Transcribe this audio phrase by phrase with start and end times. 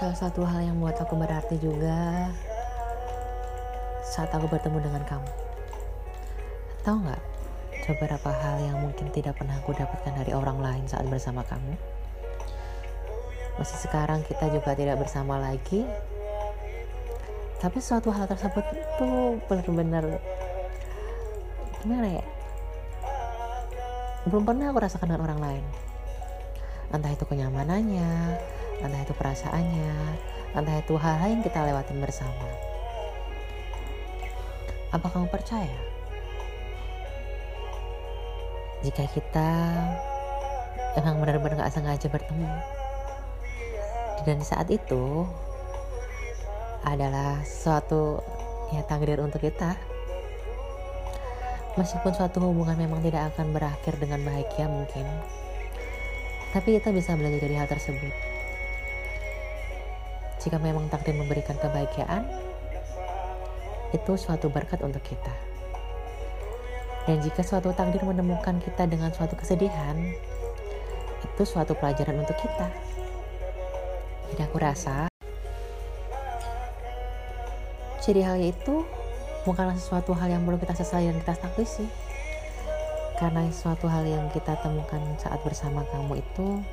[0.00, 2.32] Salah satu hal yang buat aku berarti juga
[4.00, 5.28] saat aku bertemu dengan kamu.
[6.80, 7.22] Tahu nggak
[7.84, 11.76] beberapa hal yang mungkin tidak pernah aku dapatkan dari orang lain saat bersama kamu?
[13.60, 15.84] Masih sekarang kita juga tidak bersama lagi,
[17.60, 20.16] tapi suatu hal tersebut itu benar-benar
[21.84, 22.24] gimana ya?
[24.24, 25.64] Belum pernah aku rasakan dengan orang lain.
[26.88, 28.40] Entah itu kenyamanannya,
[28.80, 29.92] entah itu perasaannya,
[30.56, 32.48] entah itu hal-hal yang kita lewatin bersama.
[34.90, 35.80] Apa kamu percaya?
[38.80, 39.50] Jika kita
[40.96, 42.48] emang benar-benar gak sengaja bertemu,
[44.24, 45.28] dan saat itu
[46.84, 48.24] adalah suatu
[48.72, 49.76] ya takdir untuk kita.
[51.78, 55.06] Meskipun suatu hubungan memang tidak akan berakhir dengan bahagia mungkin,
[56.50, 58.39] tapi kita bisa belajar dari hal tersebut.
[60.40, 62.24] Jika memang takdir memberikan kebahagiaan,
[63.92, 65.34] itu suatu berkat untuk kita.
[67.04, 69.96] Dan jika suatu takdir menemukan kita dengan suatu kesedihan,
[71.20, 72.68] itu suatu pelajaran untuk kita.
[74.30, 75.10] Jadi aku rasa,
[78.00, 78.86] jadi hal itu
[79.44, 81.88] bukanlah sesuatu hal yang perlu kita sesali dan kita sih.
[83.20, 86.64] Karena suatu hal yang kita temukan saat bersama kamu itu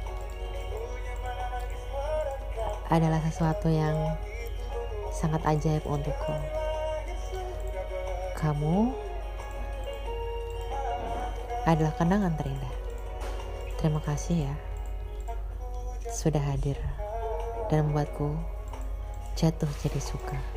[2.87, 4.15] adalah sesuatu yang
[5.11, 6.35] sangat ajaib untukku.
[8.37, 8.93] Kamu
[11.67, 12.75] adalah kenangan terindah.
[13.77, 14.55] Terima kasih ya
[16.07, 16.79] sudah hadir
[17.69, 18.33] dan membuatku
[19.37, 20.56] jatuh jadi suka.